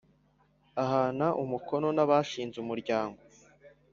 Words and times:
ahana 0.83 1.27
umukono 1.43 1.87
n 1.95 1.99
abashinze 2.03 2.55
umuryango 2.63 3.19